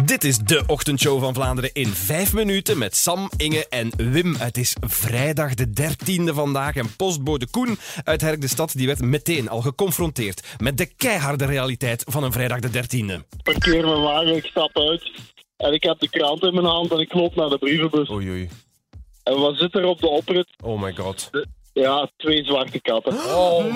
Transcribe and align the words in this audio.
Dit 0.00 0.24
is 0.24 0.38
de 0.38 0.62
ochtendshow 0.66 1.20
van 1.20 1.34
Vlaanderen 1.34 1.70
in 1.72 1.86
vijf 1.86 2.32
minuten 2.32 2.78
met 2.78 2.96
Sam, 2.96 3.30
Inge 3.36 3.66
en 3.68 3.90
Wim. 3.96 4.34
Het 4.34 4.56
is 4.56 4.76
vrijdag 4.80 5.54
de 5.54 5.66
13e 5.66 6.34
vandaag 6.34 6.76
en 6.76 6.96
postbode 6.96 7.46
Koen 7.50 7.78
uit 8.04 8.20
Herk 8.20 8.40
de 8.40 8.48
Stad 8.48 8.72
die 8.76 8.86
werd 8.86 9.00
meteen 9.00 9.48
al 9.48 9.60
geconfronteerd 9.60 10.56
met 10.58 10.78
de 10.78 10.86
keiharde 10.86 11.44
realiteit 11.44 12.04
van 12.08 12.24
een 12.24 12.32
vrijdag 12.32 12.60
de 12.60 12.68
13e. 12.68 13.42
parkeer 13.42 13.84
mijn 13.84 14.00
wagen, 14.00 14.36
ik 14.36 14.44
stap 14.44 14.78
uit. 14.78 15.10
En 15.56 15.72
ik 15.72 15.82
heb 15.82 15.98
de 15.98 16.08
krant 16.08 16.42
in 16.42 16.54
mijn 16.54 16.66
hand 16.66 16.92
en 16.92 16.98
ik 16.98 17.12
loop 17.12 17.34
naar 17.34 17.48
de 17.48 17.58
brievenbus. 17.58 18.10
Oei, 18.10 18.30
oei. 18.30 18.48
En 19.22 19.38
wat 19.38 19.56
zit 19.56 19.74
er 19.74 19.84
op 19.84 20.00
de 20.00 20.08
oprit? 20.08 20.46
Oh 20.60 20.82
my 20.82 20.92
god. 20.92 21.30
Ja, 21.72 22.10
twee 22.16 22.44
zwarte 22.44 22.80
katten. 22.80 23.12
Oh, 23.12 23.74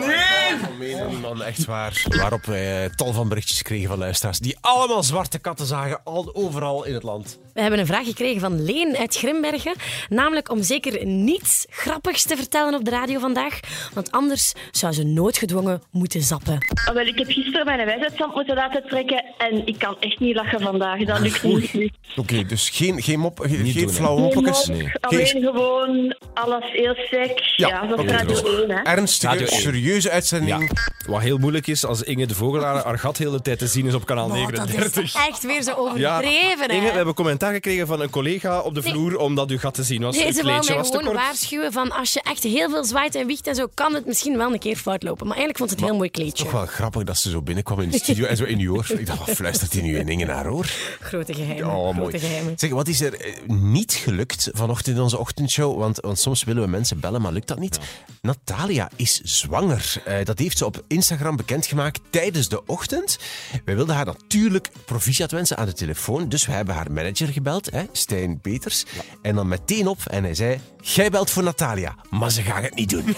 nee! 0.79 1.19
man, 1.21 1.43
echt 1.43 1.65
waar. 1.65 2.03
Waarop 2.09 2.45
wij 2.45 2.91
tal 2.91 3.13
van 3.13 3.29
berichtjes 3.29 3.63
kregen 3.63 3.89
van 3.89 3.99
luisteraars 3.99 4.39
die 4.39 4.57
allemaal 4.61 5.03
zwarte 5.03 5.39
katten 5.39 5.67
zagen, 5.67 6.01
al 6.05 6.35
overal 6.35 6.85
in 6.85 6.95
het 6.95 7.03
land. 7.03 7.39
We 7.57 7.63
hebben 7.63 7.81
een 7.81 7.87
vraag 7.87 8.07
gekregen 8.07 8.41
van 8.41 8.65
Leen 8.65 8.97
uit 8.97 9.17
Grimbergen. 9.17 9.73
Namelijk 10.09 10.51
om 10.51 10.63
zeker 10.63 11.07
niets 11.07 11.67
grappigs 11.71 12.23
te 12.23 12.37
vertellen 12.37 12.75
op 12.75 12.85
de 12.85 12.91
radio 12.91 13.19
vandaag. 13.19 13.61
Want 13.95 14.11
anders 14.11 14.53
zou 14.71 14.93
ze 14.93 15.03
noodgedwongen 15.05 15.83
moeten 15.91 16.23
zappen. 16.23 16.59
Ah, 16.85 16.95
Wel, 16.95 17.07
ik 17.07 17.19
heb 17.19 17.27
gisteren 17.31 17.65
mijn 17.67 17.85
wijsheidszand 17.87 18.35
moeten 18.35 18.55
laten 18.55 18.83
trekken 18.89 19.25
en 19.39 19.67
ik 19.67 19.79
kan 19.79 19.97
echt 20.01 20.21
niet 20.21 20.35
lachen 20.35 20.61
vandaag. 20.61 21.05
Dat 21.05 21.19
lukt 21.21 21.43
niet. 21.43 21.91
Oké, 22.17 22.45
dus 22.45 22.71
geen, 22.71 23.03
geen, 23.03 23.19
mop, 23.19 23.39
geen, 23.39 23.63
Niet 23.63 23.73
geen 23.73 23.83
doen, 23.85 23.91
hè. 23.93 23.97
flauwe 23.99 24.21
moppetjes. 24.21 24.67
Nee. 24.67 24.91
Alleen 25.01 25.27
gewoon 25.27 26.17
alles 26.35 26.65
heel 26.73 26.95
sec. 27.11 27.53
Ja, 27.57 27.87
dat 27.87 27.99
is 28.05 28.11
Radio 28.11 28.29
dus 28.43 28.43
1, 28.61 28.71
hè. 28.71 28.83
Ernstige, 28.83 29.33
Radio 29.33 29.47
serieuze 29.47 30.11
uitzending. 30.11 30.71
Ja, 30.75 31.11
wat 31.13 31.21
heel 31.23 31.39
moeilijk 31.39 31.67
is 31.67 31.85
als 31.85 32.03
Inge 32.03 32.27
de 32.27 32.35
Vogelaar 32.35 32.85
haar 32.85 32.99
gat 32.99 33.17
heel 33.19 33.31
de 33.31 33.41
tijd 33.43 33.59
te 33.59 33.67
zien 33.67 33.87
is 33.87 33.95
op 33.95 34.07
kanaal 34.07 34.25
Oh, 34.27 34.33
dat 34.33 34.51
39. 34.51 35.03
is 35.05 35.15
echt 35.29 35.43
weer 35.43 35.63
zo 35.63 35.71
Ja, 35.71 35.77
overdreven. 36.19 36.69
Inge, 36.69 36.85
hè? 36.85 36.91
we 36.91 36.97
hebben 36.97 37.15
commentaar 37.15 37.46
gekregen 37.53 37.87
van 37.87 38.01
een 38.01 38.11
collega 38.11 38.61
op 38.61 38.75
de 38.75 38.83
vloer 38.83 39.17
omdat 39.17 39.51
uw 39.51 39.59
gat 39.59 39.75
te 39.75 39.83
zien 39.83 40.03
was. 40.03 40.17
Nee, 40.17 40.27
het 40.27 40.35
ze 40.35 40.41
kleedje 40.41 40.69
mij 40.69 40.79
was 40.79 40.91
te 40.91 40.99
gewoon 40.99 41.15
waarschuwen 41.15 41.73
van 41.73 41.91
als 41.91 42.13
je 42.13 42.23
echt 42.23 42.43
heel 42.43 42.71
veel 42.71 42.85
zwaait 42.85 43.15
en 43.15 43.27
wiegt 43.27 43.47
en 43.47 43.55
zo, 43.55 43.67
kan 43.75 43.95
het 43.95 44.07
misschien 44.07 44.37
wel 44.37 44.53
een 44.53 44.59
keer 44.59 44.77
fout 44.77 45.03
lopen. 45.03 45.27
Maar 45.27 45.37
eigenlijk 45.37 45.59
vond 45.59 45.71
het 45.71 45.81
een 45.81 45.87
heel 45.87 45.97
mooi 45.97 46.11
kleedje. 46.11 46.45
Toch 46.45 46.53
wel 46.53 46.67
grappig 46.67 47.05
dat 47.05 47.19
ze 47.19 47.31
zo 47.31 47.43
binnenkwam 47.43 47.81
in 47.81 47.91
de 47.91 47.99
studio 47.99 48.27
en 48.27 48.37
zo 48.37 48.45
in 48.45 48.59
uw 48.59 48.75
oor. 48.75 48.87
Ik 48.91 49.07
dacht, 49.07 49.19
wat 49.19 49.37
fluistert 49.37 49.73
hij 49.73 49.83
nu 49.83 49.99
in 49.99 50.09
Inge 50.09 50.25
naar 50.25 50.51
oor? 50.51 50.71
Grote 51.01 51.35
geheimen. 51.35 51.75
Oh, 51.75 51.95
grote 51.95 52.19
geheimen. 52.19 52.59
Zeg, 52.59 52.71
wat 52.71 52.89
is 52.89 53.01
er 53.01 53.21
eh, 53.21 53.35
niet 53.47 53.93
gelukt 53.93 54.51
vanochtend 54.53 54.97
in 54.97 55.03
onze 55.03 55.19
ochtendshow? 55.19 55.79
Want, 55.79 56.01
want 56.01 56.19
soms 56.19 56.45
willen 56.45 56.63
we 56.63 56.69
mensen 56.69 57.01
bellen, 57.01 57.23
maar 57.23 57.33
lukt 57.33 57.49
dat 57.49 57.59
niet. 57.59 57.79
Natalia 58.23 58.91
is 58.97 59.21
zwanger. 59.21 60.03
Eh, 60.05 60.25
dat 60.25 60.39
heeft 60.39 60.59
ze 60.59 60.65
op 60.65 60.85
Instagram 60.87 61.37
bekendgemaakt 61.37 62.01
tijdens 62.11 62.49
de 62.49 62.67
ochtend. 62.67 63.19
Wij 63.65 63.77
wilden 63.77 63.95
haar 63.95 64.07
natuurlijk 64.07 64.71
proficiat 64.85 65.31
wensen 65.31 65.57
aan 65.57 65.67
de 65.67 65.73
telefoon. 65.73 66.29
Dus 66.29 66.47
we 66.47 66.53
hebben 66.53 66.75
haar 66.75 66.93
manager 66.93 67.29
gebeld, 67.37 67.71
hè, 67.71 67.83
Stijn 67.93 68.41
Peters. 68.41 68.85
En 69.23 69.35
dan 69.35 69.49
meteen 69.49 69.87
op 69.87 69.99
en 70.07 70.25
hij 70.25 70.35
zei... 70.35 70.61
Jij 70.95 71.11
belt 71.11 71.31
voor 71.31 71.43
Natalia, 71.43 71.95
maar 72.11 72.31
ze 72.31 72.43
gaan 72.43 72.63
het 72.63 72.75
niet 72.75 72.91
doen. 72.91 73.05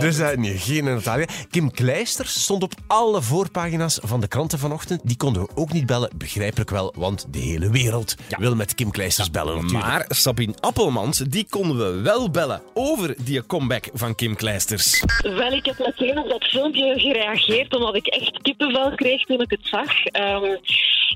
dus 0.00 0.18
eh, 0.18 0.36
nee, 0.36 0.58
geen 0.58 0.84
Natalia. 0.84 1.26
Kim 1.50 1.70
Kleisters 1.70 2.42
stond 2.42 2.62
op 2.62 2.72
alle 2.86 3.22
voorpagina's 3.22 3.98
van 4.02 4.20
de 4.20 4.28
kranten 4.28 4.58
vanochtend. 4.58 5.00
Die 5.04 5.16
konden 5.16 5.42
we 5.42 5.48
ook 5.54 5.72
niet 5.72 5.86
bellen, 5.86 6.10
begrijpelijk 6.14 6.70
wel, 6.70 6.94
want 6.96 7.26
de 7.30 7.38
hele 7.38 7.70
wereld 7.70 8.14
wil 8.38 8.54
met 8.54 8.74
Kim 8.74 8.90
Kleisters 8.90 9.30
bellen 9.30 9.54
natuurlijk. 9.54 9.84
Maar 9.84 10.04
Sabine 10.08 10.54
Appelmans, 10.60 11.18
die 11.18 11.46
konden 11.50 11.76
we 11.76 12.00
wel 12.00 12.30
bellen 12.30 12.62
over 12.74 13.14
die 13.24 13.46
comeback 13.46 13.88
van 13.92 14.14
Kim 14.14 14.36
Kleisters. 14.36 15.04
Wel, 15.22 15.52
ik 15.52 15.64
heb 15.64 15.78
meteen 15.78 16.18
op 16.18 16.28
dat 16.28 16.44
filmpje 16.44 16.98
gereageerd 16.98 17.74
omdat 17.74 17.96
ik 17.96 18.06
echt 18.06 18.38
kippenvel 18.42 18.94
kreeg 18.94 19.24
toen 19.24 19.40
ik 19.40 19.50
het 19.50 19.66
zag. 19.66 20.04
Ehm, 20.04 20.56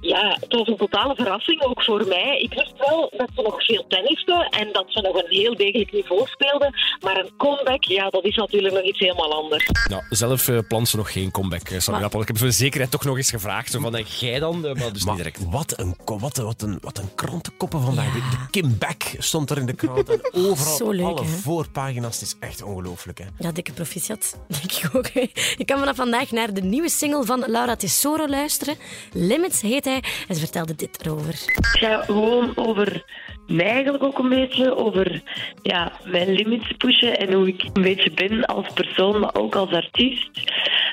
ja, 0.00 0.36
het 0.40 0.52
was 0.52 0.66
een 0.68 0.76
totale 0.76 1.14
verrassing, 1.14 1.62
ook 1.62 1.82
voor 1.82 2.06
mij. 2.06 2.38
Ik 2.38 2.54
wist 2.54 2.72
wel 2.78 3.12
dat 3.16 3.28
ze 3.34 3.42
nog 3.42 3.64
veel 3.64 3.84
tennisten 3.88 4.48
en 4.48 4.72
dat 4.72 4.84
ze 4.88 5.00
nog 5.00 5.14
een 5.14 5.30
heel 5.30 5.56
degelijk 5.56 5.92
niveau 5.92 6.26
speelden. 6.26 6.74
Maar 7.00 7.16
een 7.16 7.30
comeback, 7.36 7.84
ja, 7.84 8.10
dat 8.10 8.24
is 8.24 8.36
natuurlijk 8.36 8.74
nog 8.74 8.82
iets 8.82 8.98
helemaal 8.98 9.32
anders. 9.34 9.70
Nou, 9.88 10.02
zelf 10.10 10.48
eh 10.48 10.58
plant 10.68 10.88
ze 10.88 10.96
nog 10.96 11.12
geen 11.12 11.30
comeback, 11.30 11.66
Sabine 11.68 11.90
Maar- 11.92 12.04
Appel. 12.04 12.20
Ik 12.20 12.26
heb 12.26 12.38
voor 12.38 12.46
de 12.46 12.52
zekerheid 12.52 12.90
toch 12.90 13.04
nog 13.04 13.16
eens 13.16 13.30
gevraagd. 13.30 13.70
Zo 13.70 13.80
van, 13.80 13.96
en 13.96 14.04
jij 14.20 14.38
dan? 14.38 14.66
Eh, 14.66 14.74
Maar 14.74 14.92
dus 14.92 15.04
niet 15.04 15.16
direct. 15.16 15.50
wat 15.50 15.78
een, 15.78 15.96
wat, 16.04 16.36
een, 16.38 16.44
wat, 16.44 16.62
een, 16.62 16.78
wat 16.80 16.98
een 16.98 17.14
krantenkoppen 17.14 17.80
vandaag. 17.80 18.12
De, 18.12 18.18
de 18.18 18.46
Kim 18.50 18.78
Beck 18.78 19.14
stond 19.18 19.50
er 19.50 19.58
in 19.58 19.66
de 19.66 19.72
krant. 19.74 20.08
En 20.08 20.20
overal 20.50 20.76
Zo 20.76 20.90
leuk, 20.90 21.04
alle 21.06 21.20
hè? 21.20 21.26
voorpagina's. 21.26 22.20
Het 22.20 22.28
is 22.28 22.36
echt 22.40 22.62
ongelooflijk. 22.62 23.18
Hè? 23.18 23.24
Ja, 23.38 23.52
dikke 23.52 23.72
proficiat, 23.72 24.38
denk 24.60 24.72
ik 24.72 24.90
ook. 24.96 25.08
hè. 25.12 25.20
Je 25.56 25.64
kan 25.64 25.78
vanaf 25.78 25.96
vandaag 25.96 26.30
naar 26.30 26.54
de 26.54 26.62
nieuwe 26.62 26.88
single 26.90 27.24
van 27.24 27.44
Laura 27.46 27.76
Tesoro 27.76 28.28
luisteren. 28.28 28.76
Limits 29.12 29.60
heet 29.60 29.83
en 29.92 30.34
ze 30.34 30.40
vertelde 30.40 30.74
dit 30.74 31.04
erover. 31.04 31.34
Het 31.46 31.66
gaat 31.66 32.04
gewoon 32.04 32.52
over 32.56 33.04
mij 33.46 33.66
eigenlijk 33.66 34.04
ook 34.04 34.18
een 34.18 34.28
beetje, 34.28 34.76
over 34.76 35.22
ja, 35.62 35.92
mijn 36.04 36.32
limits 36.32 36.72
pushen 36.76 37.18
en 37.18 37.32
hoe 37.32 37.48
ik 37.48 37.64
een 37.72 37.82
beetje 37.82 38.10
ben 38.10 38.44
als 38.44 38.72
persoon, 38.74 39.20
maar 39.20 39.34
ook 39.34 39.54
als 39.54 39.70
artiest. 39.70 40.30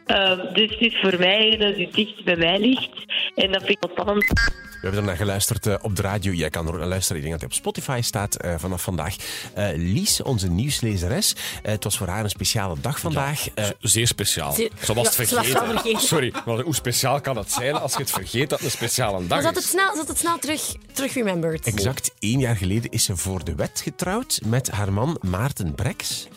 Ehm, 0.05 0.53
dus 0.53 0.69
het 0.69 0.81
is 0.81 0.99
voor 1.01 1.19
mij 1.19 1.57
dat 1.57 1.77
het 1.77 1.93
dicht 1.93 2.23
bij 2.23 2.35
mij 2.35 2.59
ligt 2.59 3.05
en 3.35 3.51
dat 3.51 3.63
vind 3.63 3.69
ik 3.69 3.79
wel 3.79 3.95
spannend. 3.97 4.59
We 4.81 4.87
hebben 4.87 4.99
er 4.99 5.05
naar 5.07 5.15
geluisterd 5.17 5.67
eh, 5.67 5.75
op 5.81 5.95
de 5.95 6.01
radio. 6.01 6.31
Jij 6.31 6.49
kan 6.49 6.67
er 6.67 6.73
ook 6.73 6.79
naar 6.79 6.87
luisteren. 6.87 7.17
Ik 7.23 7.27
denk 7.27 7.39
dat 7.41 7.49
hij 7.49 7.59
op 7.59 7.75
Spotify 7.75 7.99
staat 8.03 8.35
eh, 8.35 8.53
vanaf 8.57 8.81
vandaag. 8.81 9.15
Eh, 9.53 9.67
Lies, 9.75 10.21
onze 10.21 10.47
nieuwslezeres. 10.49 11.35
eh, 11.63 11.71
het 11.71 11.83
was 11.83 11.97
voor 11.97 12.07
haar 12.07 12.23
een 12.23 12.29
speciale 12.29 12.75
dag 12.81 12.99
vandaag. 12.99 13.47
Eh, 13.53 13.65
Zeer 13.81 14.07
speciaal. 14.07 14.51
Zeer- 14.53 14.69
Ze 14.83 14.93
was 14.93 15.17
het 15.17 15.17
Ja, 15.17 15.25
ze 15.25 15.35
was 15.35 15.47
het 15.47 15.57
vergeten. 15.81 15.99
Sorry, 16.01 16.33
maar 16.45 16.59
hoe 16.59 16.75
speciaal 16.75 17.21
kan 17.21 17.37
het 17.37 17.51
zijn 17.51 17.73
als 17.75 17.91
je 17.93 17.99
het 17.99 18.11
vergeet 18.11 18.49
dat 18.49 18.59
het 18.59 18.67
een 18.67 18.77
speciale 18.77 19.17
dag 19.19 19.27
Maar 19.27 19.39
ze 19.39 19.45
had 19.45 19.55
het 19.55 19.63
is? 19.63 19.69
snel, 19.69 19.91
ze 19.91 19.97
had 19.97 20.07
het 20.07 20.17
snel 20.17 20.37
terug, 20.39 20.75
terug 20.93 21.13
remembered. 21.13 21.65
Exact 21.67 22.11
één 22.19 22.39
jaar 22.39 22.55
geleden 22.55 22.91
is 22.91 23.03
ze 23.03 23.15
voor 23.17 23.43
de 23.43 23.55
wet 23.55 23.81
getrouwd 23.83 24.39
met 24.45 24.71
haar 24.71 24.93
man 24.93 25.17
Maarten 25.21 25.75
Breks. 25.75 26.27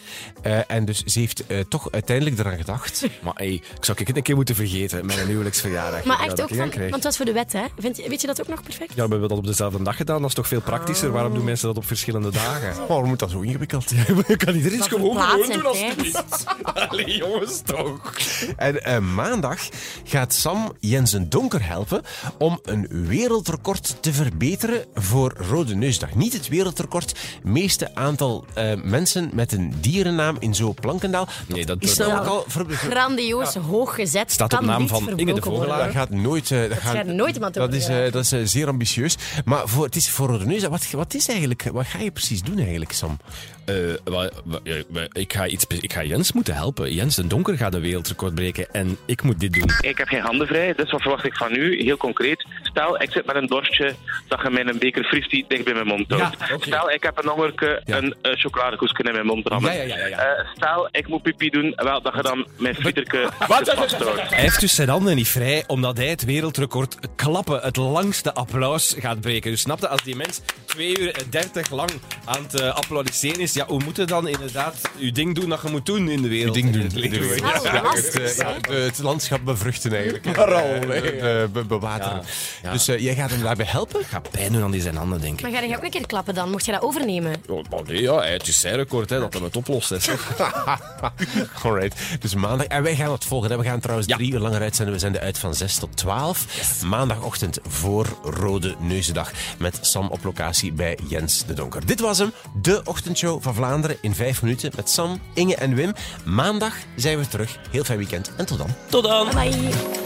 Eh, 0.42 0.70
en 0.70 0.84
dus 0.84 1.02
ze 1.02 1.18
heeft 1.18 1.46
eh, 1.46 1.58
toch 1.68 1.88
uiteindelijk 1.90 2.38
eraan 2.38 2.56
gedacht. 2.56 3.02
Maar 3.22 3.34
hey, 3.34 3.52
ik 3.52 3.84
zou 3.84 3.98
ik 4.00 4.06
het 4.06 4.16
een 4.16 4.22
keer 4.22 4.34
moeten 4.36 4.54
vergeten, 4.54 5.06
mijn 5.06 5.26
huwelijksverjaardag. 5.26 6.04
Maar 6.04 6.18
echt 6.20 6.28
dat 6.36 6.40
ook 6.42 6.48
van, 6.58 6.70
want 6.78 6.94
het 6.94 7.04
was 7.04 7.16
voor 7.16 7.26
de 7.26 7.32
wet, 7.32 7.52
hè? 7.52 7.64
Vind, 7.78 7.96
je- 7.96 8.08
weet 8.08 8.20
je 8.20 8.26
dat 8.26 8.33
ook 8.40 8.48
nog 8.48 8.62
perfect? 8.62 8.94
Ja, 8.94 9.04
we 9.04 9.10
hebben 9.10 9.28
dat 9.28 9.38
op 9.38 9.46
dezelfde 9.46 9.82
dag 9.82 9.96
gedaan. 9.96 10.20
Dat 10.20 10.28
is 10.28 10.34
toch 10.34 10.48
veel 10.48 10.60
praktischer? 10.60 11.10
Waarom 11.12 11.34
doen 11.34 11.44
mensen 11.44 11.66
dat 11.66 11.76
op 11.76 11.86
verschillende 11.86 12.30
dagen? 12.30 12.82
Oh, 12.82 12.88
waarom 12.88 13.08
moet 13.08 13.18
dat 13.18 13.30
zo 13.30 13.40
ingewikkeld? 13.40 13.92
kan 14.36 14.54
iedereen 14.54 14.78
Dat 14.78 14.88
gewoon 14.88 15.16
doen 15.52 15.66
als 15.66 15.78
tijd. 15.78 16.24
Allee, 16.88 17.16
jongens, 17.16 17.60
toch. 17.64 18.14
En 18.56 18.84
eh, 18.84 18.98
maandag 18.98 19.58
gaat 20.04 20.32
Sam 20.34 20.72
Jensen 20.80 21.28
Donker 21.30 21.66
helpen 21.66 22.02
om 22.38 22.58
een 22.62 22.86
wereldrecord 22.90 23.96
te 24.00 24.12
verbeteren 24.12 24.84
voor 24.94 25.34
Rode 25.48 25.74
Neusdag. 25.74 26.14
Niet 26.14 26.32
het 26.32 26.48
wereldrecord, 26.48 27.18
meeste 27.42 27.94
aantal 27.94 28.44
eh, 28.54 28.72
mensen 28.82 29.30
met 29.32 29.52
een 29.52 29.74
dierennaam 29.80 30.36
in 30.38 30.54
zo 30.54 30.72
Plankendaal. 30.80 31.28
Nee, 31.46 31.66
dat- 31.66 31.76
is 31.82 31.94
dat- 31.96 32.06
namelijk 32.08 32.30
al 32.30 32.44
Grandioos, 32.68 33.54
hoog 33.54 33.94
gezet. 33.94 34.32
Staat 34.32 34.52
op 34.52 34.60
naam 34.60 34.88
van 34.88 35.08
Inge 35.18 35.34
de 35.34 35.42
Vogelaar. 35.42 35.84
Dat 35.84 35.94
gaat 35.94 36.10
nooit... 36.10 36.50
eh, 36.50 36.68
dat 36.68 36.78
gaat 36.78 37.06
nooit 37.06 37.34
iemand 37.34 37.54
dat 37.54 37.74
is, 37.74 37.88
eh, 37.88 38.12
dat 38.12 38.23
is 38.24 38.32
eh, 38.32 38.40
zeer 38.44 38.68
ambitieus. 38.68 39.16
Maar 39.44 39.68
voor, 39.68 39.84
het 39.84 39.96
is 39.96 40.10
voor 40.10 40.46
Neusdag. 40.46 40.70
Wat, 40.70 40.90
wat 40.90 41.14
is 41.14 41.28
eigenlijk... 41.28 41.62
Wat 41.72 41.86
ga 41.86 41.98
je 41.98 42.10
precies 42.10 42.42
doen 42.42 42.58
eigenlijk, 42.58 42.92
Sam? 42.92 43.18
Eh, 43.64 43.74
wa- 44.04 44.30
wa- 44.44 44.58
ja, 44.62 44.74
wa- 44.88 45.06
ik, 45.12 45.32
ga 45.32 45.46
iets, 45.46 45.64
ik 45.80 45.92
ga 45.92 46.02
Jens 46.04 46.32
moeten 46.32 46.54
helpen. 46.54 46.94
Jens 46.94 47.14
de 47.16 47.26
Donker 47.26 47.56
gaat 47.56 47.74
een 47.74 47.80
wereldrecord 47.80 48.34
breken 48.34 48.70
en 48.72 48.98
ik 49.06 49.22
moet 49.22 49.40
dit 49.40 49.52
doen. 49.52 49.70
Ik 49.80 49.98
heb 49.98 50.08
geen 50.08 50.20
handen 50.20 50.46
vrij, 50.46 50.72
dus 50.76 50.90
wat 50.90 51.00
verwacht 51.02 51.24
ik 51.24 51.36
van 51.36 51.54
u? 51.54 51.82
Heel 51.82 51.96
concreet. 51.96 52.46
Stel, 52.62 53.02
ik 53.02 53.10
zit 53.12 53.26
met 53.26 53.36
een 53.36 53.46
dorstje 53.46 53.94
dat 54.28 54.40
je 54.42 54.50
mij 54.50 54.66
een 54.66 54.78
beker 54.78 55.04
fristie 55.04 55.44
dicht 55.48 55.64
bij 55.64 55.72
mijn 55.74 55.86
mond 55.86 56.10
houdt. 56.10 56.36
Ja. 56.48 56.56
Stel, 56.60 56.90
ik 56.90 57.02
heb 57.02 57.18
een 57.24 57.28
hongerke, 57.30 57.82
Ja. 57.84 57.96
een 57.96 58.14
uh, 58.22 58.32
chocoladekoekje 58.34 59.02
in 59.04 59.12
mijn 59.12 59.26
mond 59.26 59.46
rammen. 59.48 59.72
Ja, 59.76 59.82
ja, 59.82 59.96
ja, 59.96 59.96
ja, 59.96 60.06
ja. 60.06 60.18
Eh, 60.18 60.46
stel, 60.56 60.88
ik 60.90 61.08
moet 61.08 61.22
pipi 61.22 61.50
doen, 61.50 61.72
wel, 61.76 62.02
dat 62.02 62.14
je 62.14 62.22
dan 62.22 62.46
mijn 62.58 62.74
frieterke 62.74 63.28
Wat? 63.48 63.70
vasthoudt. 63.74 64.28
Hij 64.30 64.40
heeft 64.40 64.60
dus 64.60 64.74
zijn 64.74 64.88
handen 64.88 65.16
niet 65.16 65.28
vrij, 65.28 65.64
omdat 65.66 65.96
hij 65.96 66.06
het 66.08 66.24
wereldrecord 66.24 66.96
klappen, 67.16 67.60
het 67.60 67.76
langste 67.76 68.13
applaus 68.22 68.94
gaat 68.98 69.20
breken. 69.20 69.50
Dus 69.50 69.60
snap 69.60 69.80
je, 69.80 69.88
als 69.88 70.02
die 70.02 70.16
mens 70.16 70.40
2 70.64 70.98
uur 71.00 71.14
en 71.14 71.30
30 71.30 71.70
lang 71.70 71.90
aan 72.24 72.42
het 72.42 72.60
eh, 72.60 72.74
applaudisseren 72.74 73.40
is, 73.40 73.52
ja, 73.52 73.66
hoe 73.66 73.82
moet 73.84 73.96
je 73.96 74.04
dan 74.04 74.28
inderdaad 74.28 74.74
je 74.96 75.12
ding 75.12 75.34
doen 75.34 75.48
dat 75.48 75.60
je 75.62 75.68
moet 75.70 75.86
doen 75.86 76.08
in 76.08 76.22
de 76.22 76.28
wereld? 76.28 76.54
ding 76.54 76.70
doen. 76.72 76.82
Het 76.82 76.94
leven? 76.94 77.20
De- 77.20 77.36
Ja, 77.64 77.72
ja, 77.74 77.82
lastig, 77.82 78.12
het, 78.22 78.36
hè? 78.36 78.48
ja, 78.48 78.58
de- 78.60 78.72
het 78.74 78.98
landschap 78.98 79.44
bevruchten 79.44 79.92
eigenlijk. 79.92 80.24
Vooral, 80.34 80.62
Eh, 80.74 80.80
hè. 80.80 81.00
be- 81.00 81.48
be- 81.52 81.64
bewateren. 81.64 82.16
Ja, 82.16 82.22
ja. 82.62 82.72
Dus 82.72 82.88
eh, 82.88 82.98
jij 82.98 83.14
gaat 83.14 83.30
hem 83.30 83.42
daarbij 83.42 83.66
helpen? 83.66 84.04
Ga 84.04 84.20
pijn 84.30 84.52
doen 84.52 84.62
aan 84.62 84.70
die 84.70 84.80
zijn 84.80 84.96
handen, 84.96 85.20
denk 85.20 85.34
ik. 85.36 85.42
Maar 85.42 85.60
ga 85.60 85.60
je 85.66 85.76
ook 85.76 85.82
een 85.82 85.90
keer 85.90 86.06
klappen 86.06 86.34
dan? 86.34 86.50
Mocht 86.50 86.64
je 86.64 86.72
dat 86.72 86.82
overnemen? 86.82 87.34
Oh, 87.48 87.62
nee, 87.86 88.02
ja, 88.02 88.22
het 88.22 88.48
is 88.48 88.60
zijn 88.60 88.76
record 88.76 89.10
hè, 89.10 89.18
dat 89.18 89.32
hij 89.32 89.42
het 89.42 89.56
oplost. 89.56 89.88
Hè. 89.90 89.96
Alright. 91.62 92.00
Dus 92.20 92.34
maandag. 92.34 92.66
En 92.66 92.82
wij 92.82 92.94
gaan 92.96 93.12
het 93.12 93.24
volgen. 93.24 93.50
hè. 93.50 93.56
We 93.56 93.64
gaan 93.64 93.80
trouwens 93.80 94.08
Ja. 94.08 94.16
drie 94.16 94.32
uur 94.32 94.38
langer 94.38 94.60
uitzenden. 94.60 94.94
We 94.94 95.00
zenden 95.00 95.20
uit 95.20 95.38
van 95.38 95.54
6 95.54 95.74
tot 95.78 95.96
12. 95.96 96.82
Maandagochtend 96.84 97.58
voor 97.68 98.03
Rode 98.22 98.74
Neuzendag. 98.78 99.32
Met 99.58 99.78
Sam 99.80 100.08
op 100.08 100.24
locatie 100.24 100.72
bij 100.72 100.98
Jens 101.08 101.46
de 101.46 101.54
Donker. 101.54 101.86
Dit 101.86 102.00
was 102.00 102.18
hem. 102.18 102.32
De 102.62 102.80
ochtendshow 102.84 103.42
van 103.42 103.54
Vlaanderen 103.54 103.96
in 104.00 104.14
vijf 104.14 104.42
minuten. 104.42 104.72
Met 104.76 104.90
Sam, 104.90 105.20
Inge 105.34 105.56
en 105.56 105.74
Wim. 105.74 105.92
Maandag 106.24 106.74
zijn 106.96 107.18
we 107.18 107.28
terug. 107.28 107.58
Heel 107.70 107.84
fijn 107.84 107.98
weekend. 107.98 108.32
En 108.36 108.46
tot 108.46 108.58
dan. 108.58 108.68
Tot 108.88 109.04
dan! 109.04 109.28
Bye. 109.34 110.03